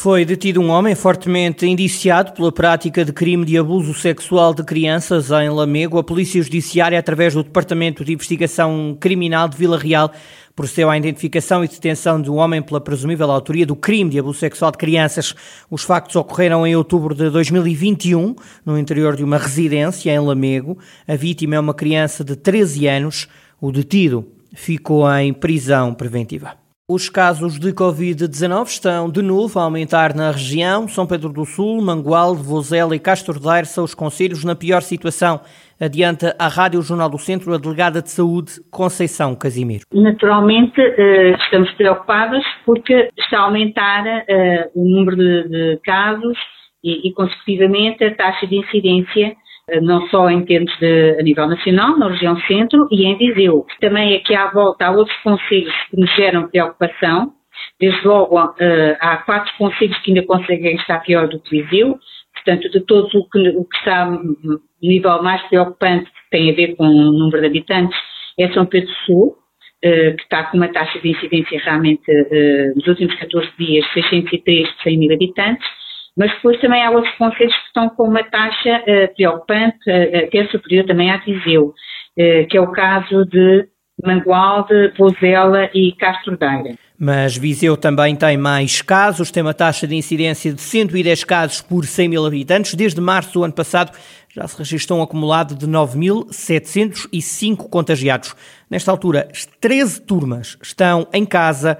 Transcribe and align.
Foi 0.00 0.24
detido 0.24 0.60
um 0.60 0.68
homem 0.68 0.94
fortemente 0.94 1.66
indiciado 1.66 2.30
pela 2.30 2.52
prática 2.52 3.04
de 3.04 3.12
crime 3.12 3.44
de 3.44 3.58
abuso 3.58 3.92
sexual 3.92 4.54
de 4.54 4.62
crianças 4.62 5.32
em 5.32 5.50
Lamego. 5.50 5.98
A 5.98 6.04
Polícia 6.04 6.40
Judiciária, 6.40 6.96
através 6.96 7.34
do 7.34 7.42
Departamento 7.42 8.04
de 8.04 8.12
Investigação 8.12 8.96
Criminal 9.00 9.48
de 9.48 9.56
Vila 9.56 9.76
Real, 9.76 10.12
procedeu 10.54 10.88
à 10.88 10.96
identificação 10.96 11.64
e 11.64 11.68
detenção 11.68 12.22
de 12.22 12.30
um 12.30 12.36
homem 12.36 12.62
pela 12.62 12.80
presumível 12.80 13.28
autoria 13.28 13.66
do 13.66 13.74
crime 13.74 14.08
de 14.08 14.20
abuso 14.20 14.38
sexual 14.38 14.70
de 14.70 14.78
crianças. 14.78 15.34
Os 15.68 15.82
factos 15.82 16.14
ocorreram 16.14 16.64
em 16.64 16.76
outubro 16.76 17.12
de 17.12 17.28
2021, 17.28 18.36
no 18.64 18.78
interior 18.78 19.16
de 19.16 19.24
uma 19.24 19.36
residência 19.36 20.12
em 20.12 20.20
Lamego. 20.20 20.78
A 21.08 21.16
vítima 21.16 21.56
é 21.56 21.60
uma 21.60 21.74
criança 21.74 22.22
de 22.22 22.36
13 22.36 22.86
anos. 22.86 23.26
O 23.60 23.72
detido 23.72 24.28
ficou 24.54 25.12
em 25.12 25.32
prisão 25.34 25.92
preventiva. 25.92 26.67
Os 26.90 27.10
casos 27.10 27.58
de 27.58 27.70
Covid-19 27.70 28.64
estão 28.64 29.10
de 29.10 29.20
novo 29.20 29.60
a 29.60 29.64
aumentar 29.64 30.14
na 30.14 30.30
região. 30.30 30.88
São 30.88 31.06
Pedro 31.06 31.30
do 31.30 31.44
Sul, 31.44 31.82
Mangualde, 31.82 32.42
Vozela 32.42 32.96
e 32.96 32.98
Castro 32.98 33.38
Daire 33.38 33.66
são 33.66 33.84
os 33.84 33.94
conselhos 33.94 34.42
na 34.42 34.56
pior 34.56 34.80
situação. 34.80 35.38
Adianta 35.78 36.34
a 36.38 36.48
Rádio 36.48 36.80
Jornal 36.80 37.10
do 37.10 37.18
Centro 37.18 37.52
a 37.52 37.58
delegada 37.58 38.00
de 38.00 38.10
saúde 38.10 38.52
Conceição 38.70 39.36
Casimiro. 39.36 39.84
Naturalmente 39.92 40.80
eh, 40.80 41.36
estamos 41.44 41.70
preocupados 41.72 42.42
porque 42.64 43.10
está 43.18 43.40
a 43.40 43.42
aumentar 43.42 44.06
eh, 44.06 44.70
o 44.74 44.82
número 44.82 45.16
de 45.46 45.78
casos 45.84 46.38
e, 46.82 47.12
consecutivamente, 47.12 48.02
a 48.02 48.14
taxa 48.14 48.46
de 48.46 48.56
incidência 48.56 49.36
não 49.82 50.06
só 50.08 50.30
em 50.30 50.44
termos 50.44 50.72
de, 50.78 51.16
a 51.18 51.22
nível 51.22 51.46
nacional, 51.46 51.98
na 51.98 52.08
região 52.08 52.38
centro 52.42 52.88
e 52.90 53.04
em 53.06 53.16
Viseu. 53.16 53.66
Também 53.80 54.16
aqui 54.16 54.34
à 54.34 54.50
volta 54.50 54.86
há 54.86 54.90
outros 54.90 55.16
conselhos 55.22 55.74
que 55.90 56.00
nos 56.00 56.14
geram 56.14 56.48
preocupação. 56.48 57.32
Desde 57.80 58.06
logo, 58.06 58.36
uh, 58.36 58.96
há 59.00 59.18
quatro 59.18 59.52
conselhos 59.58 59.98
que 59.98 60.10
ainda 60.10 60.26
conseguem 60.26 60.76
estar 60.76 61.00
pior 61.00 61.28
do 61.28 61.40
que 61.40 61.62
Viseu. 61.62 61.98
Portanto, 62.34 62.70
de 62.70 62.80
todos 62.80 63.12
o 63.14 63.28
que, 63.28 63.48
o 63.50 63.64
que 63.64 63.76
está 63.76 64.06
no 64.06 64.60
nível 64.82 65.22
mais 65.22 65.42
preocupante, 65.48 66.06
que 66.06 66.30
tem 66.30 66.50
a 66.50 66.54
ver 66.54 66.76
com 66.76 66.84
o 66.84 67.12
número 67.12 67.40
de 67.40 67.46
habitantes, 67.46 67.98
é 68.38 68.48
São 68.52 68.64
Pedro 68.64 68.90
Sul, 69.04 69.28
uh, 69.28 70.16
que 70.16 70.22
está 70.22 70.44
com 70.44 70.56
uma 70.56 70.68
taxa 70.68 70.98
de 71.00 71.10
incidência 71.10 71.60
realmente, 71.62 72.02
nos 72.76 72.86
últimos 72.86 73.14
14 73.16 73.48
dias, 73.58 73.84
603 73.92 74.70
por 74.70 74.82
100 74.82 74.98
mil 74.98 75.12
habitantes. 75.12 75.66
Mas 76.18 76.30
depois 76.32 76.60
também 76.60 76.84
há 76.84 76.90
outros 76.90 77.14
conselhos 77.16 77.54
que 77.54 77.66
estão 77.68 77.88
com 77.90 78.08
uma 78.08 78.24
taxa 78.24 78.82
uh, 78.82 79.14
preocupante, 79.14 79.78
uh, 79.88 80.26
até 80.26 80.48
superior 80.48 80.84
também 80.84 81.12
à 81.12 81.18
Viseu, 81.18 81.66
uh, 81.66 81.72
que 82.50 82.56
é 82.56 82.60
o 82.60 82.72
caso 82.72 83.24
de 83.26 83.68
Mangualde, 84.04 84.92
Pozela 84.96 85.70
e 85.72 85.92
Castro 85.92 86.36
Daire. 86.36 86.76
Mas 86.98 87.36
Viseu 87.36 87.76
também 87.76 88.16
tem 88.16 88.36
mais 88.36 88.82
casos, 88.82 89.30
tem 89.30 89.44
uma 89.44 89.54
taxa 89.54 89.86
de 89.86 89.94
incidência 89.94 90.52
de 90.52 90.60
110 90.60 91.22
casos 91.22 91.60
por 91.60 91.86
100 91.86 92.08
mil 92.08 92.26
habitantes. 92.26 92.74
Desde 92.74 93.00
março 93.00 93.34
do 93.34 93.44
ano 93.44 93.54
passado 93.54 93.96
já 94.28 94.44
se 94.48 94.58
registrou 94.58 94.98
um 94.98 95.02
acumulado 95.02 95.54
de 95.54 95.68
9.705 95.68 97.68
contagiados. 97.70 98.34
Nesta 98.68 98.90
altura, 98.90 99.28
as 99.30 99.46
13 99.46 100.02
turmas 100.02 100.58
estão 100.60 101.06
em 101.12 101.24
casa 101.24 101.78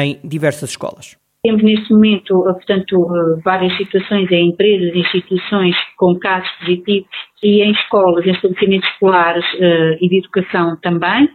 em 0.00 0.20
diversas 0.22 0.70
escolas. 0.70 1.20
Temos 1.44 1.60
neste 1.64 1.92
momento, 1.92 2.48
eh, 2.48 2.52
portanto, 2.52 3.04
eh, 3.04 3.40
várias 3.44 3.76
situações 3.76 4.30
em 4.30 4.50
empresas, 4.50 4.94
instituições 4.94 5.74
com 5.96 6.16
casos 6.16 6.48
positivos 6.60 7.08
e 7.42 7.62
em 7.62 7.72
escolas, 7.72 8.24
em 8.24 8.30
estabelecimentos 8.30 8.88
escolares 8.90 9.44
eh, 9.58 9.98
e 10.00 10.08
de 10.08 10.18
educação 10.18 10.78
também. 10.80 11.28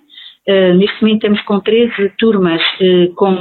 Neste 0.77 1.01
momento 1.01 1.25
estamos 1.25 1.41
com 1.41 1.59
13 1.59 2.09
turmas 2.17 2.61
com 3.17 3.35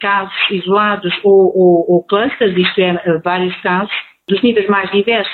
casos 0.00 0.34
isolados 0.50 1.14
ou, 1.22 1.56
ou, 1.56 1.84
ou 1.88 2.02
clusters, 2.02 2.56
isto 2.56 2.80
é, 2.80 3.20
vários 3.24 3.54
casos, 3.60 3.94
dos 4.28 4.42
níveis 4.42 4.66
mais 4.66 4.90
diversos, 4.90 5.32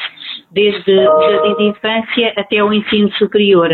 desde 0.52 0.92
o 0.92 1.22
jardim 1.22 1.56
de 1.56 1.64
infância 1.70 2.34
até 2.36 2.62
o 2.62 2.74
ensino 2.74 3.10
superior. 3.12 3.70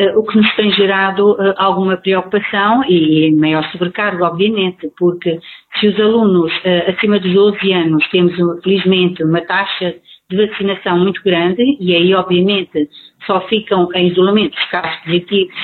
Eh, 0.00 0.16
o 0.16 0.22
que 0.22 0.38
nos 0.38 0.56
tem 0.56 0.72
gerado 0.72 1.36
eh, 1.38 1.54
alguma 1.58 1.94
preocupação 1.98 2.82
e 2.88 3.30
maior 3.36 3.62
sobrecargo, 3.70 4.24
obviamente, 4.24 4.90
porque 4.98 5.38
se 5.78 5.88
os 5.88 6.00
alunos 6.00 6.50
eh, 6.64 6.90
acima 6.90 7.20
dos 7.20 7.30
12 7.34 7.70
anos 7.74 8.08
temos, 8.08 8.34
felizmente, 8.64 9.22
uma 9.22 9.42
taxa 9.42 9.94
de 10.30 10.46
vacinação 10.46 10.98
muito 10.98 11.22
grande 11.22 11.62
e 11.78 11.94
aí, 11.94 12.14
obviamente, 12.14 12.88
só 13.26 13.42
ficam 13.42 13.92
em 13.94 14.08
isolamento 14.08 14.54
os 14.56 14.64
casos 14.70 14.96
positivos 15.02 15.54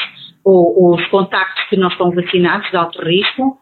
ou, 0.44 0.82
ou 0.84 0.96
os 0.96 1.06
contactos 1.06 1.64
que 1.70 1.76
não 1.78 1.88
estão 1.88 2.10
vacinados 2.10 2.70
de 2.70 2.76
alto 2.76 3.02
risco, 3.02 3.56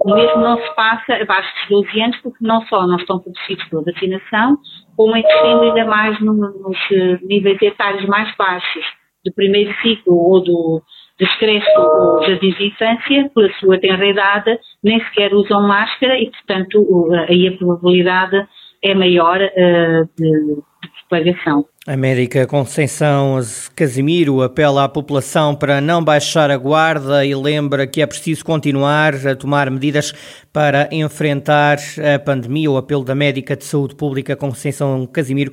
o 0.00 0.14
mesmo 0.14 0.40
não 0.40 0.58
se 0.58 0.74
passa 0.74 1.14
abaixo 1.14 1.48
dos 1.70 1.86
12 1.86 2.02
anos, 2.02 2.16
porque 2.22 2.38
não 2.40 2.60
só 2.66 2.84
não 2.88 2.96
estão 2.96 3.20
protegidos 3.20 3.64
pela 3.68 3.84
vacinação, 3.84 4.58
como 4.96 5.16
existindo 5.16 5.62
ainda 5.62 5.84
mais 5.84 6.20
nos 6.20 6.76
níveis 7.22 7.62
etários 7.62 8.04
mais 8.06 8.34
baixos 8.36 8.84
do 9.24 9.32
primeiro 9.32 9.74
ciclo 9.80 10.14
ou 10.14 10.42
do 10.42 10.82
descresce 11.18 11.68
ou 11.78 12.26
jardins 12.26 12.56
de 12.56 12.66
infância, 12.66 13.30
pela 13.34 13.52
sua 13.54 13.78
tenra 13.78 14.06
idade, 14.06 14.58
nem 14.82 14.98
sequer 15.04 15.32
usam 15.32 15.62
máscara 15.62 16.18
e, 16.18 16.30
portanto, 16.30 17.08
aí 17.28 17.48
a 17.48 17.56
probabilidade 17.56 18.46
é 18.82 18.94
maior 18.94 19.40
uh, 19.40 20.08
de, 20.18 20.56
de 20.56 20.90
propagação. 21.08 21.64
A 21.86 21.98
médica 21.98 22.46
Conceição 22.46 23.38
Casimiro 23.76 24.40
apela 24.40 24.84
à 24.84 24.88
população 24.88 25.54
para 25.54 25.82
não 25.82 26.02
baixar 26.02 26.50
a 26.50 26.56
guarda 26.56 27.26
e 27.26 27.34
lembra 27.34 27.86
que 27.86 28.00
é 28.00 28.06
preciso 28.06 28.42
continuar 28.42 29.14
a 29.26 29.36
tomar 29.36 29.70
medidas 29.70 30.14
para 30.50 30.88
enfrentar 30.90 31.76
a 32.14 32.18
pandemia. 32.18 32.70
O 32.70 32.78
apelo 32.78 33.04
da 33.04 33.14
médica 33.14 33.54
de 33.54 33.66
saúde 33.66 33.94
pública 33.94 34.34
Conceição 34.34 35.06
Casimiro 35.06 35.52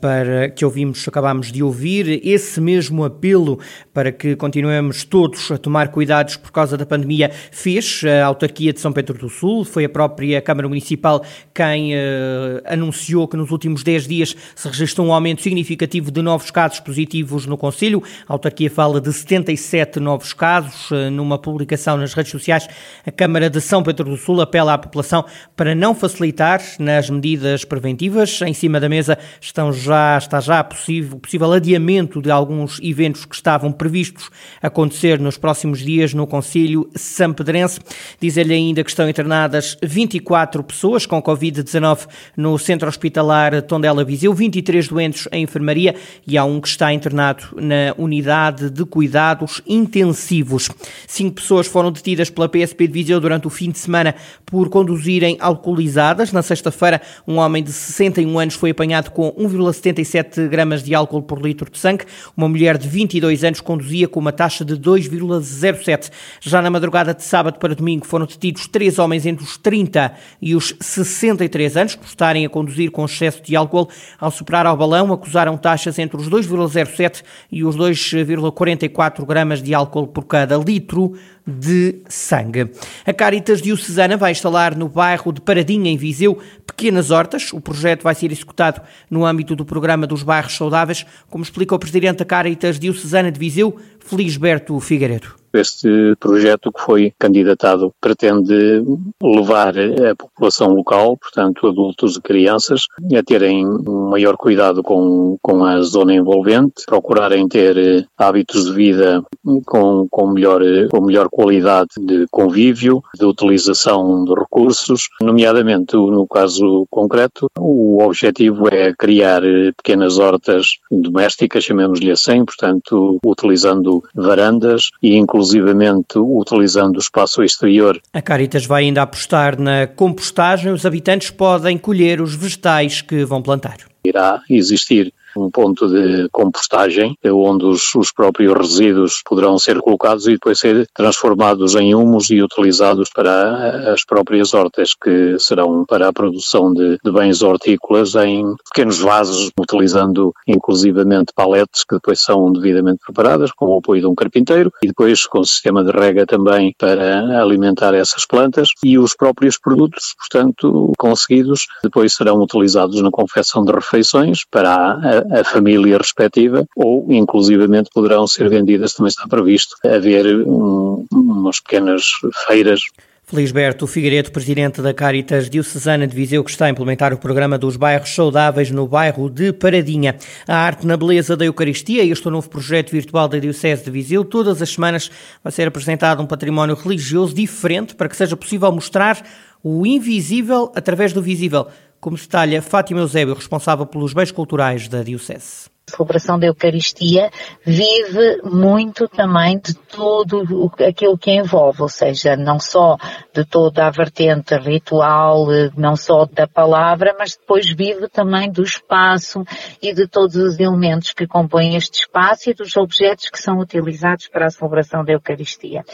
para 0.00 0.48
que 0.48 0.64
ouvimos, 0.64 1.06
acabamos 1.06 1.52
de 1.52 1.62
ouvir, 1.62 2.26
esse 2.26 2.58
mesmo 2.58 3.04
apelo 3.04 3.60
para 3.92 4.10
que 4.10 4.34
continuemos 4.34 5.04
todos 5.04 5.50
a 5.50 5.58
tomar 5.58 5.88
cuidados 5.88 6.38
por 6.38 6.52
causa 6.52 6.78
da 6.78 6.86
pandemia 6.86 7.30
fez 7.50 8.00
a 8.02 8.24
autarquia 8.24 8.72
de 8.72 8.80
São 8.80 8.94
Pedro 8.94 9.18
do 9.18 9.28
Sul, 9.28 9.62
foi 9.62 9.84
a 9.84 9.90
própria 9.90 10.40
Câmara 10.40 10.68
Municipal 10.68 11.22
quem 11.52 11.92
uh, 11.92 12.62
anunciou 12.64 13.28
que 13.28 13.36
nos 13.36 13.50
últimos 13.50 13.82
10 13.82 14.08
dias 14.08 14.34
se 14.54 14.68
registrou 14.68 15.06
um 15.06 15.12
aumento 15.12 15.42
significativo 15.42 15.65
significativo 15.66 16.10
de 16.12 16.22
novos 16.22 16.50
casos 16.50 16.78
positivos 16.78 17.44
no 17.44 17.58
Conselho. 17.58 18.02
A 18.28 18.32
autarquia 18.32 18.70
fala 18.70 19.00
de 19.00 19.12
77 19.12 19.98
novos 19.98 20.32
casos. 20.32 20.92
Eh, 20.92 21.10
numa 21.10 21.38
publicação 21.38 21.96
nas 21.96 22.14
redes 22.14 22.30
sociais, 22.30 22.68
a 23.04 23.10
Câmara 23.10 23.50
de 23.50 23.60
São 23.60 23.82
Pedro 23.82 24.08
do 24.08 24.16
Sul 24.16 24.40
apela 24.40 24.74
à 24.74 24.78
população 24.78 25.24
para 25.56 25.74
não 25.74 25.94
facilitar 25.94 26.62
nas 26.78 27.10
medidas 27.10 27.64
preventivas. 27.64 28.40
Em 28.42 28.54
cima 28.54 28.78
da 28.78 28.88
mesa 28.88 29.18
estão 29.40 29.72
já, 29.72 30.16
está 30.16 30.40
já 30.40 30.62
possível, 30.62 31.18
possível 31.18 31.52
adiamento 31.52 32.22
de 32.22 32.30
alguns 32.30 32.78
eventos 32.80 33.24
que 33.24 33.34
estavam 33.34 33.72
previstos 33.72 34.30
acontecer 34.62 35.18
nos 35.18 35.36
próximos 35.36 35.80
dias 35.80 36.14
no 36.14 36.26
Conselho 36.26 36.88
Sampedrense. 36.94 37.80
Diz-lhe 38.20 38.54
ainda 38.54 38.84
que 38.84 38.90
estão 38.90 39.08
internadas 39.08 39.76
24 39.82 40.62
pessoas 40.62 41.06
com 41.06 41.20
Covid-19 41.20 42.06
no 42.36 42.56
Centro 42.58 42.88
Hospitalar 42.88 43.62
Tondela 43.62 44.04
Viseu, 44.04 44.32
23 44.32 44.88
doentes 44.88 45.28
em 45.32 45.46
enfermaria 45.56 45.94
e 46.26 46.36
há 46.36 46.44
um 46.44 46.60
que 46.60 46.68
está 46.68 46.92
internado 46.92 47.44
na 47.56 47.94
unidade 47.96 48.70
de 48.70 48.84
cuidados 48.84 49.62
intensivos. 49.66 50.70
Cinco 51.06 51.36
pessoas 51.36 51.66
foram 51.66 51.90
detidas 51.90 52.30
pela 52.30 52.48
PSP 52.48 52.86
de 52.86 52.92
Viseu 52.92 53.20
durante 53.20 53.46
o 53.46 53.50
fim 53.50 53.70
de 53.70 53.78
semana 53.78 54.14
por 54.44 54.68
conduzirem 54.68 55.36
alcoolizadas. 55.40 56.32
Na 56.32 56.42
sexta-feira, 56.42 57.00
um 57.26 57.36
homem 57.36 57.62
de 57.62 57.72
61 57.72 58.38
anos 58.38 58.54
foi 58.54 58.70
apanhado 58.70 59.10
com 59.10 59.32
1,77 59.32 60.48
gramas 60.48 60.82
de 60.82 60.94
álcool 60.94 61.22
por 61.22 61.40
litro 61.40 61.70
de 61.70 61.78
sangue. 61.78 62.04
Uma 62.36 62.48
mulher 62.48 62.76
de 62.76 62.88
22 62.88 63.44
anos 63.44 63.60
conduzia 63.60 64.06
com 64.06 64.20
uma 64.20 64.32
taxa 64.32 64.64
de 64.64 64.76
2,07. 64.76 66.10
Já 66.40 66.60
na 66.60 66.70
madrugada 66.70 67.14
de 67.14 67.22
sábado 67.22 67.58
para 67.58 67.74
domingo 67.74 68.06
foram 68.06 68.26
detidos 68.26 68.66
três 68.66 68.98
homens 68.98 69.26
entre 69.26 69.44
os 69.44 69.56
30 69.56 70.12
e 70.40 70.54
os 70.54 70.74
63 70.80 71.76
anos 71.76 71.96
por 71.96 72.06
estarem 72.06 72.44
a 72.44 72.48
conduzir 72.48 72.90
com 72.90 73.04
excesso 73.04 73.42
de 73.42 73.56
álcool 73.56 73.88
ao 74.18 74.30
superar 74.30 74.66
ao 74.66 74.76
balão, 74.76 75.12
acusaram 75.12 75.45
usaram 75.46 75.56
taxas 75.56 75.98
entre 75.98 76.16
os 76.16 76.28
2,07 76.28 77.22
e 77.50 77.64
os 77.64 77.76
2,44 77.76 79.24
gramas 79.24 79.62
de 79.62 79.72
álcool 79.72 80.08
por 80.08 80.24
cada 80.24 80.56
litro 80.56 81.14
de 81.46 82.00
sangue. 82.08 82.70
A 83.06 83.12
Caritas 83.12 83.62
Diocesana 83.62 84.16
vai 84.16 84.32
instalar 84.32 84.76
no 84.76 84.88
bairro 84.88 85.32
de 85.32 85.40
Paradinha, 85.40 85.90
em 85.90 85.96
Viseu, 85.96 86.38
pequenas 86.66 87.12
hortas. 87.12 87.52
O 87.52 87.60
projeto 87.60 88.02
vai 88.02 88.14
ser 88.14 88.32
executado 88.32 88.80
no 89.08 89.24
âmbito 89.24 89.54
do 89.54 89.64
programa 89.64 90.06
dos 90.06 90.24
bairros 90.24 90.56
saudáveis, 90.56 91.06
como 91.30 91.44
explica 91.44 91.74
o 91.74 91.78
presidente 91.78 92.18
da 92.18 92.24
Caritas 92.24 92.80
Diocesana 92.80 93.30
de 93.30 93.38
Viseu, 93.38 93.78
Felisberto 94.06 94.78
Figueiredo. 94.80 95.46
Este 95.52 96.14
projeto 96.20 96.70
que 96.70 96.82
foi 96.82 97.12
candidatado 97.18 97.90
pretende 97.98 98.84
levar 99.22 99.74
a 99.78 100.14
população 100.14 100.74
local, 100.74 101.16
portanto 101.16 101.66
adultos 101.66 102.16
e 102.16 102.20
crianças, 102.20 102.82
a 103.16 103.22
terem 103.22 103.64
maior 104.10 104.36
cuidado 104.36 104.82
com, 104.82 105.38
com 105.40 105.64
a 105.64 105.80
zona 105.80 106.14
envolvente, 106.14 106.84
procurarem 106.86 107.48
ter 107.48 107.76
eh, 107.78 108.04
hábitos 108.18 108.66
de 108.66 108.72
vida 108.74 109.22
com, 109.64 110.06
com, 110.10 110.30
melhor, 110.30 110.60
com 110.90 111.00
melhor 111.00 111.28
qualidade 111.30 111.90
de 111.98 112.26
convívio, 112.30 113.02
de 113.18 113.24
utilização 113.24 114.24
de 114.24 114.34
recursos, 114.34 115.08
nomeadamente 115.22 115.96
no 115.96 116.26
caso 116.26 116.86
concreto, 116.90 117.48
o 117.58 118.02
objetivo 118.02 118.68
é 118.68 118.92
criar 118.92 119.42
eh, 119.42 119.72
pequenas 119.74 120.18
hortas 120.18 120.66
domésticas, 120.90 121.64
chamemos-lhe 121.64 122.10
assim, 122.10 122.44
portanto 122.44 123.18
utilizando 123.24 123.95
varandas 124.14 124.90
e 125.02 125.16
inclusive 125.16 125.66
exclusivamente 125.66 126.18
utilizando 126.18 126.96
o 126.96 127.00
espaço 127.00 127.42
exterior. 127.42 128.00
A 128.12 128.22
Caritas 128.22 128.66
vai 128.66 128.84
ainda 128.84 129.02
apostar 129.02 129.60
na 129.60 129.86
compostagem. 129.86 130.72
Os 130.72 130.86
habitantes 130.86 131.30
podem 131.30 131.76
colher 131.76 132.20
os 132.20 132.34
vegetais 132.34 133.02
que 133.02 133.24
vão 133.24 133.42
plantar. 133.42 133.78
Irá 134.04 134.40
existir 134.48 135.12
um 135.36 135.50
ponto 135.50 135.88
de 135.88 136.28
compostagem, 136.30 137.16
onde 137.24 137.64
os, 137.64 137.94
os, 137.94 138.12
próprios 138.12 138.56
resíduos 138.56 139.22
poderão 139.24 139.58
ser 139.58 139.80
colocados 139.80 140.26
e 140.26 140.32
depois 140.32 140.58
ser 140.58 140.86
transformados 140.94 141.74
em 141.74 141.94
humus 141.94 142.30
e 142.30 142.42
utilizados 142.42 143.10
para 143.14 143.92
as 143.92 144.04
próprias 144.04 144.54
hortas, 144.54 144.90
que 144.94 145.38
serão 145.38 145.84
para 145.84 146.08
a 146.08 146.12
produção 146.12 146.72
de, 146.72 146.98
de 147.04 147.12
bens 147.12 147.42
hortícolas 147.42 148.14
em 148.14 148.44
pequenos 148.72 148.98
vasos, 148.98 149.50
utilizando 149.58 150.32
inclusivamente 150.46 151.32
paletes 151.34 151.84
que 151.84 151.96
depois 151.96 152.20
são 152.20 152.52
devidamente 152.52 153.00
preparadas, 153.04 153.50
com 153.52 153.66
o 153.66 153.78
apoio 153.78 154.00
de 154.00 154.06
um 154.06 154.14
carpinteiro, 154.14 154.72
e 154.82 154.88
depois 154.88 155.26
com 155.26 155.40
o 155.40 155.44
sistema 155.44 155.84
de 155.84 155.90
rega 155.90 156.26
também 156.26 156.74
para 156.78 157.40
alimentar 157.40 157.94
essas 157.94 158.26
plantas, 158.26 158.68
e 158.84 158.98
os 158.98 159.14
próprios 159.14 159.58
produtos, 159.58 160.14
portanto, 160.18 160.92
conseguidos, 160.98 161.66
depois 161.82 162.14
serão 162.14 162.40
utilizados 162.40 163.00
na 163.02 163.10
confecção 163.10 163.64
de 163.64 163.72
refeições 163.72 164.40
para 164.50 164.74
a, 164.74 165.25
a 165.30 165.44
família 165.44 165.98
respectiva 165.98 166.66
ou 166.76 167.06
inclusivamente 167.12 167.90
poderão 167.92 168.26
ser 168.26 168.48
vendidas, 168.48 168.94
também 168.94 169.08
está 169.08 169.26
previsto 169.26 169.76
haver 169.84 170.26
um, 170.46 171.04
umas 171.12 171.60
pequenas 171.60 172.04
feiras 172.46 172.80
Felisberto 173.28 173.88
Figueiredo, 173.88 174.30
presidente 174.30 174.80
da 174.80 174.94
Caritas 174.94 175.50
Diocesana 175.50 176.06
de 176.06 176.14
Viseu, 176.14 176.44
que 176.44 176.50
está 176.52 176.66
a 176.66 176.70
implementar 176.70 177.12
o 177.12 177.18
programa 177.18 177.58
dos 177.58 177.76
bairros 177.76 178.14
saudáveis 178.14 178.70
no 178.70 178.86
bairro 178.86 179.28
de 179.28 179.52
Paradinha. 179.52 180.14
A 180.46 180.54
arte 180.54 180.86
na 180.86 180.96
beleza 180.96 181.36
da 181.36 181.44
Eucaristia, 181.44 182.04
este 182.04 182.30
novo 182.30 182.48
projeto 182.48 182.92
virtual 182.92 183.26
da 183.26 183.40
Diocese 183.40 183.84
de 183.84 183.90
Viseu. 183.90 184.24
Todas 184.24 184.62
as 184.62 184.70
semanas 184.70 185.10
vai 185.42 185.52
ser 185.52 185.66
apresentado 185.66 186.22
um 186.22 186.26
património 186.26 186.76
religioso 186.76 187.34
diferente 187.34 187.96
para 187.96 188.08
que 188.08 188.16
seja 188.16 188.36
possível 188.36 188.70
mostrar 188.70 189.20
o 189.60 189.84
invisível 189.84 190.70
através 190.76 191.12
do 191.12 191.20
visível 191.20 191.66
como 192.06 192.16
detalha 192.16 192.62
Fátima 192.62 193.00
Eusébio, 193.00 193.34
responsável 193.34 193.84
pelos 193.84 194.12
bens 194.12 194.30
culturais 194.30 194.86
da 194.86 195.02
Diocese. 195.02 195.68
A 195.88 195.96
celebração 195.96 196.36
da 196.36 196.48
Eucaristia 196.48 197.30
vive 197.64 198.40
muito 198.42 199.06
também 199.06 199.56
de 199.56 199.72
tudo 199.74 200.42
aquilo 200.84 201.16
que 201.16 201.30
envolve, 201.30 201.80
ou 201.80 201.88
seja, 201.88 202.36
não 202.36 202.58
só 202.58 202.96
de 203.32 203.44
toda 203.44 203.86
a 203.86 203.90
vertente 203.90 204.56
ritual, 204.56 205.46
não 205.76 205.94
só 205.94 206.26
da 206.26 206.48
palavra, 206.48 207.14
mas 207.16 207.36
depois 207.36 207.68
vive 207.68 208.08
também 208.08 208.50
do 208.50 208.64
espaço 208.64 209.44
e 209.80 209.94
de 209.94 210.08
todos 210.08 210.34
os 210.34 210.58
elementos 210.58 211.12
que 211.12 211.24
compõem 211.24 211.76
este 211.76 212.00
espaço 212.00 212.50
e 212.50 212.54
dos 212.54 212.76
objetos 212.76 213.30
que 213.30 213.40
são 213.40 213.58
utilizados 213.58 214.26
para 214.26 214.46
a 214.46 214.50
celebração 214.50 215.04
da 215.04 215.12
Eucaristia. 215.12 215.84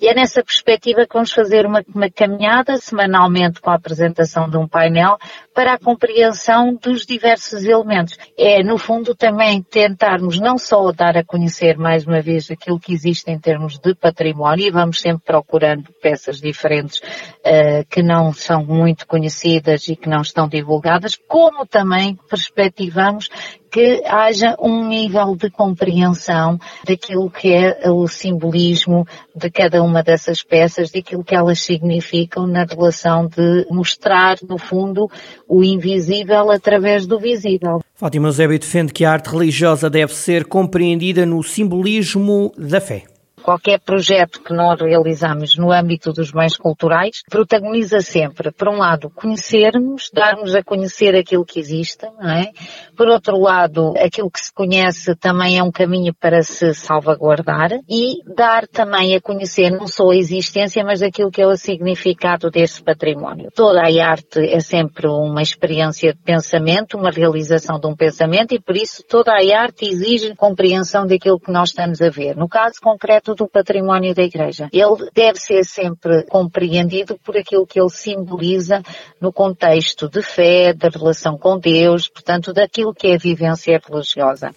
E 0.00 0.06
é 0.06 0.14
nessa 0.14 0.44
perspectiva 0.44 1.06
que 1.06 1.14
vamos 1.14 1.32
fazer 1.32 1.66
uma, 1.66 1.82
uma 1.92 2.08
caminhada 2.08 2.76
semanalmente 2.76 3.60
com 3.60 3.70
a 3.70 3.74
apresentação 3.74 4.48
de 4.48 4.56
um 4.56 4.68
painel 4.68 5.18
para 5.60 5.74
a 5.74 5.78
compreensão 5.78 6.74
dos 6.74 7.04
diversos 7.04 7.64
elementos. 7.64 8.16
É, 8.34 8.62
no 8.62 8.78
fundo, 8.78 9.14
também 9.14 9.62
tentarmos 9.62 10.40
não 10.40 10.56
só 10.56 10.90
dar 10.90 11.18
a 11.18 11.22
conhecer 11.22 11.76
mais 11.76 12.06
uma 12.06 12.22
vez 12.22 12.50
aquilo 12.50 12.80
que 12.80 12.94
existe 12.94 13.30
em 13.30 13.38
termos 13.38 13.78
de 13.78 13.94
património, 13.94 14.66
e 14.66 14.70
vamos 14.70 14.98
sempre 14.98 15.22
procurando 15.22 15.92
peças 16.00 16.40
diferentes 16.40 17.00
uh, 17.00 17.84
que 17.90 18.02
não 18.02 18.32
são 18.32 18.64
muito 18.64 19.06
conhecidas 19.06 19.86
e 19.86 19.96
que 19.96 20.08
não 20.08 20.22
estão 20.22 20.48
divulgadas, 20.48 21.14
como 21.28 21.66
também 21.66 22.18
perspectivamos 22.30 23.28
que 23.70 24.02
haja 24.04 24.56
um 24.58 24.88
nível 24.88 25.36
de 25.36 25.50
compreensão 25.50 26.58
daquilo 26.84 27.30
que 27.30 27.52
é 27.52 27.90
o 27.90 28.08
simbolismo 28.08 29.06
de 29.34 29.50
cada 29.50 29.82
uma 29.82 30.02
dessas 30.02 30.42
peças, 30.42 30.90
daquilo 30.90 31.24
que 31.24 31.34
elas 31.34 31.60
significam 31.60 32.46
na 32.46 32.64
relação 32.64 33.26
de 33.26 33.66
mostrar, 33.70 34.36
no 34.48 34.58
fundo, 34.58 35.08
o 35.48 35.62
invisível 35.62 36.50
através 36.50 37.06
do 37.06 37.18
visível. 37.18 37.80
Fátima 37.94 38.28
Eusébio 38.28 38.58
defende 38.58 38.92
que 38.92 39.04
a 39.04 39.12
arte 39.12 39.30
religiosa 39.30 39.88
deve 39.88 40.14
ser 40.14 40.46
compreendida 40.46 41.24
no 41.24 41.42
simbolismo 41.42 42.52
da 42.56 42.80
fé. 42.80 43.04
Qualquer 43.42 43.80
projeto 43.80 44.42
que 44.42 44.52
nós 44.52 44.80
realizamos 44.80 45.56
no 45.56 45.72
âmbito 45.72 46.12
dos 46.12 46.30
bens 46.30 46.56
culturais 46.56 47.22
protagoniza 47.28 48.00
sempre, 48.00 48.52
por 48.52 48.68
um 48.68 48.78
lado, 48.78 49.10
conhecermos, 49.10 50.10
darmos 50.12 50.54
a 50.54 50.62
conhecer 50.62 51.14
aquilo 51.16 51.44
que 51.44 51.58
existe, 51.58 52.06
não 52.20 52.30
é? 52.30 52.52
Por 52.96 53.08
outro 53.08 53.38
lado, 53.38 53.94
aquilo 53.96 54.30
que 54.30 54.40
se 54.40 54.52
conhece 54.52 55.14
também 55.16 55.58
é 55.58 55.62
um 55.62 55.70
caminho 55.70 56.14
para 56.14 56.42
se 56.42 56.74
salvaguardar 56.74 57.70
e 57.88 58.22
dar 58.34 58.66
também 58.66 59.14
a 59.14 59.20
conhecer 59.20 59.70
não 59.70 59.86
só 59.86 60.10
a 60.10 60.16
existência, 60.16 60.84
mas 60.84 61.02
aquilo 61.02 61.30
que 61.30 61.42
é 61.42 61.46
o 61.46 61.56
significado 61.56 62.50
desse 62.50 62.82
património. 62.82 63.50
Toda 63.54 63.80
a 63.80 64.06
arte 64.06 64.40
é 64.40 64.60
sempre 64.60 65.06
uma 65.06 65.42
experiência 65.42 66.12
de 66.12 66.20
pensamento, 66.20 66.96
uma 66.96 67.10
realização 67.10 67.78
de 67.78 67.86
um 67.86 67.96
pensamento 67.96 68.54
e 68.54 68.60
por 68.60 68.76
isso 68.76 69.02
toda 69.08 69.32
a 69.32 69.60
arte 69.60 69.86
exige 69.86 70.34
compreensão 70.34 71.06
daquilo 71.06 71.40
que 71.40 71.50
nós 71.50 71.70
estamos 71.70 72.00
a 72.00 72.08
ver. 72.08 72.36
No 72.36 72.48
caso 72.48 72.74
concreto 72.82 73.29
do 73.34 73.48
património 73.48 74.14
da 74.14 74.22
Igreja. 74.22 74.68
Ele 74.72 75.10
deve 75.14 75.38
ser 75.38 75.64
sempre 75.64 76.24
compreendido 76.24 77.18
por 77.18 77.36
aquilo 77.36 77.66
que 77.66 77.80
ele 77.80 77.90
simboliza 77.90 78.82
no 79.20 79.32
contexto 79.32 80.08
de 80.08 80.22
fé, 80.22 80.72
da 80.72 80.88
relação 80.88 81.36
com 81.38 81.58
Deus, 81.58 82.08
portanto, 82.08 82.52
daquilo 82.52 82.94
que 82.94 83.08
é 83.08 83.14
a 83.14 83.18
vivência 83.18 83.80
religiosa. 83.88 84.54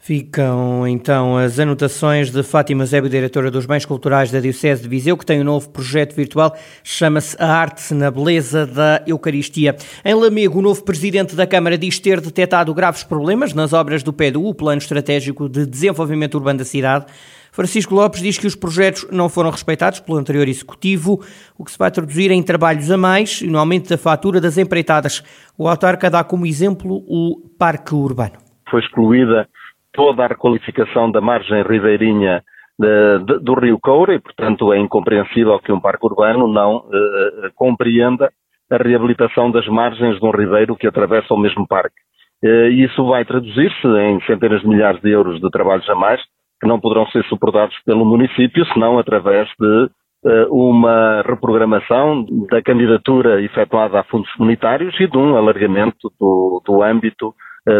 Ficam 0.00 0.86
então 0.86 1.36
as 1.36 1.58
anotações 1.58 2.30
de 2.30 2.42
Fátima 2.42 2.86
Zébio, 2.86 3.10
diretora 3.10 3.50
dos 3.50 3.66
Bens 3.66 3.84
Culturais 3.84 4.30
da 4.30 4.40
Diocese 4.40 4.82
de 4.82 4.88
Viseu, 4.88 5.16
que 5.16 5.26
tem 5.26 5.40
um 5.40 5.44
novo 5.44 5.68
projeto 5.70 6.14
virtual, 6.14 6.56
chama-se 6.84 7.36
A 7.38 7.46
Arte 7.46 7.92
na 7.92 8.10
Beleza 8.10 8.64
da 8.64 9.02
Eucaristia. 9.06 9.76
Em 10.04 10.14
Lamego, 10.14 10.60
o 10.60 10.62
novo 10.62 10.82
presidente 10.84 11.34
da 11.34 11.46
Câmara 11.46 11.76
diz 11.76 11.98
ter 11.98 12.20
detectado 12.20 12.72
graves 12.72 13.02
problemas 13.02 13.52
nas 13.52 13.72
obras 13.72 14.02
do 14.02 14.12
PEDU, 14.12 14.46
o 14.46 14.54
Plano 14.54 14.78
Estratégico 14.78 15.48
de 15.48 15.66
Desenvolvimento 15.66 16.36
Urbano 16.36 16.60
da 16.60 16.64
Cidade. 16.64 17.04
Francisco 17.50 17.94
Lopes 17.94 18.22
diz 18.22 18.38
que 18.38 18.46
os 18.46 18.54
projetos 18.54 19.06
não 19.10 19.28
foram 19.28 19.50
respeitados 19.50 19.98
pelo 19.98 20.16
anterior 20.16 20.46
executivo, 20.46 21.20
o 21.58 21.64
que 21.64 21.72
se 21.72 21.78
vai 21.78 21.90
traduzir 21.90 22.30
em 22.30 22.42
trabalhos 22.42 22.90
a 22.90 22.96
mais 22.96 23.42
e 23.42 23.48
no 23.48 23.58
aumento 23.58 23.88
da 23.88 23.98
fatura 23.98 24.40
das 24.40 24.56
empreitadas. 24.56 25.24
O 25.58 25.68
autarca 25.68 26.08
dá 26.08 26.22
como 26.22 26.46
exemplo 26.46 27.02
o 27.06 27.42
Parque 27.58 27.94
Urbano. 27.94 28.38
Foi 28.70 28.80
excluída 28.80 29.48
toda 29.98 30.24
a 30.24 30.28
requalificação 30.28 31.10
da 31.10 31.20
margem 31.20 31.60
ribeirinha 31.64 32.44
de, 32.78 33.18
de, 33.24 33.38
do 33.40 33.54
Rio 33.54 33.80
Coura 33.80 34.14
e, 34.14 34.20
portanto, 34.20 34.72
é 34.72 34.78
incompreensível 34.78 35.58
que 35.58 35.72
um 35.72 35.80
parque 35.80 36.06
urbano 36.06 36.46
não 36.46 36.76
uh, 36.76 37.50
compreenda 37.56 38.30
a 38.70 38.76
reabilitação 38.76 39.50
das 39.50 39.66
margens 39.66 40.20
de 40.20 40.24
um 40.24 40.30
ribeiro 40.30 40.76
que 40.76 40.86
atravessa 40.86 41.34
o 41.34 41.36
mesmo 41.36 41.66
parque. 41.66 41.96
Uh, 42.44 42.68
isso 42.68 43.04
vai 43.06 43.24
traduzir-se 43.24 43.88
em 43.88 44.20
centenas 44.24 44.60
de 44.60 44.68
milhares 44.68 45.00
de 45.00 45.10
euros 45.10 45.40
de 45.40 45.50
trabalhos 45.50 45.90
a 45.90 45.96
mais 45.96 46.20
que 46.60 46.68
não 46.68 46.78
poderão 46.78 47.04
ser 47.08 47.24
suportados 47.24 47.74
pelo 47.84 48.04
município, 48.04 48.64
senão 48.72 48.98
através 48.98 49.48
de 49.60 49.90
uma 50.50 51.22
reprogramação 51.22 52.26
da 52.50 52.60
candidatura 52.60 53.40
efetuada 53.40 54.00
a 54.00 54.02
fundos 54.02 54.28
comunitários 54.32 54.92
e 54.98 55.06
de 55.06 55.16
um 55.16 55.36
alargamento 55.36 56.12
do, 56.18 56.60
do 56.66 56.82
âmbito 56.82 57.32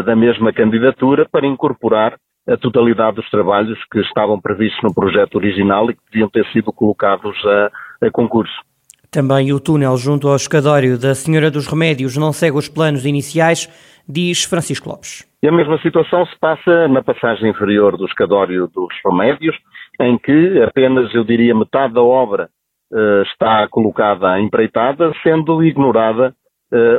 da 0.04 0.14
mesma 0.16 0.52
candidatura 0.52 1.26
para 1.30 1.46
incorporar 1.46 2.16
a 2.48 2.56
totalidade 2.56 3.16
dos 3.16 3.30
trabalhos 3.30 3.78
que 3.92 4.00
estavam 4.00 4.40
previstos 4.40 4.82
no 4.82 4.94
projeto 4.94 5.36
original 5.36 5.90
e 5.90 5.94
que 5.94 6.00
deviam 6.10 6.30
ter 6.30 6.46
sido 6.46 6.72
colocados 6.72 7.36
a, 7.44 8.06
a 8.06 8.10
concurso. 8.10 8.54
Também 9.10 9.52
o 9.52 9.60
túnel 9.60 9.96
junto 9.96 10.28
ao 10.28 10.36
escadório 10.36 10.98
da 10.98 11.14
Senhora 11.14 11.50
dos 11.50 11.66
Remédios 11.66 12.16
não 12.16 12.32
segue 12.32 12.56
os 12.56 12.68
planos 12.68 13.06
iniciais, 13.06 13.68
diz 14.06 14.44
Francisco 14.44 14.88
Lopes. 14.88 15.26
E 15.42 15.48
a 15.48 15.52
mesma 15.52 15.78
situação 15.78 16.26
se 16.26 16.38
passa 16.38 16.88
na 16.88 17.02
passagem 17.02 17.50
inferior 17.50 17.96
do 17.96 18.06
escadório 18.06 18.66
dos 18.66 18.92
Remédios, 19.04 19.56
em 20.00 20.18
que 20.18 20.62
apenas, 20.62 21.14
eu 21.14 21.24
diria, 21.24 21.54
metade 21.54 21.94
da 21.94 22.02
obra 22.02 22.48
uh, 22.92 23.22
está 23.22 23.66
colocada 23.68 24.38
empreitada, 24.40 25.12
sendo 25.22 25.62
ignorada 25.62 26.34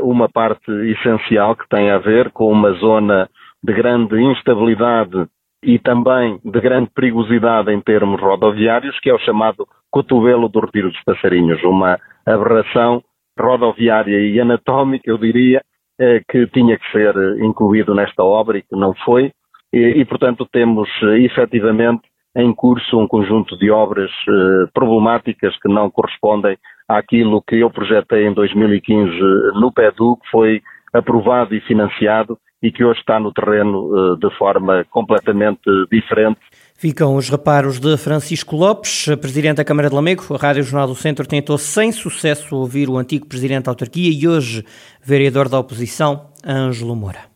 uma 0.02 0.28
parte 0.28 0.72
essencial 0.72 1.56
que 1.56 1.68
tem 1.70 1.92
a 1.92 2.00
ver 2.00 2.32
com 2.32 2.52
uma 2.52 2.72
zona 2.74 3.30
de 3.64 3.74
grande 3.74 4.20
instabilidade 4.20 5.28
e 5.64 5.78
também 5.78 6.40
de 6.44 6.62
grande 6.62 6.90
perigosidade 6.96 7.72
em 7.72 7.82
termos 7.82 8.22
rodoviários, 8.22 9.00
que 9.00 9.10
é 9.10 9.14
o 9.14 9.20
chamado 9.20 9.68
cotovelo 9.92 10.48
do 10.48 10.60
Retiro 10.60 10.90
dos 10.90 11.04
Passarinhos, 11.04 11.62
uma 11.64 12.00
aberração 12.26 13.04
rodoviária 13.38 14.20
e 14.20 14.40
anatómica, 14.40 15.10
eu 15.10 15.18
diria, 15.18 15.62
eh, 16.00 16.22
que 16.30 16.48
tinha 16.48 16.78
que 16.78 16.92
ser 16.92 17.14
incluído 17.42 17.94
nesta 17.94 18.24
obra 18.24 18.58
e 18.58 18.62
que 18.62 18.76
não 18.76 18.94
foi, 19.04 19.32
e, 19.74 19.80
e 19.80 20.06
portanto 20.06 20.48
temos 20.52 20.90
eh, 21.04 21.20
efetivamente 21.20 22.04
em 22.36 22.54
curso 22.54 22.98
um 22.98 23.08
conjunto 23.08 23.58
de 23.58 23.70
obras 23.70 24.12
eh, 24.12 24.70
problemáticas 24.74 25.58
que 25.60 25.68
não 25.68 25.90
correspondem 25.90 26.58
àquilo 26.90 27.42
que 27.42 27.60
eu 27.60 27.70
projetei 27.70 28.28
em 28.28 28.34
2015 28.34 29.12
no 29.54 29.72
PEDU, 29.72 30.18
que 30.18 30.30
foi 30.32 30.62
aprovado 30.92 31.54
e 31.54 31.62
financiado 31.62 32.38
e 32.62 32.72
que 32.72 32.84
hoje 32.84 33.00
está 33.00 33.20
no 33.20 33.32
terreno 33.32 34.18
de 34.20 34.30
forma 34.38 34.84
completamente 34.90 35.62
diferente. 35.92 36.40
Ficam 36.76 37.16
os 37.16 37.30
reparos 37.30 37.80
de 37.80 37.96
Francisco 37.96 38.56
Lopes, 38.56 39.06
presidente 39.22 39.58
da 39.58 39.66
Câmara 39.66 39.90
de 39.90 39.96
Lamego. 39.96 40.24
A 40.34 40.38
Rádio 40.38 40.64
Jornal 40.64 40.88
do 40.88 40.96
Centro 40.96 41.28
tentou 41.28 41.58
sem 41.58 41.92
sucesso 41.92 42.56
ouvir 42.56 42.90
o 42.90 42.98
antigo 42.98 43.28
presidente 43.28 43.66
da 43.66 43.72
autarquia 43.72 44.12
e 44.12 44.28
hoje 44.28 44.66
vereador 45.02 45.48
da 45.48 45.60
oposição, 45.60 46.32
Ângelo 46.46 46.96
Moura. 46.96 47.29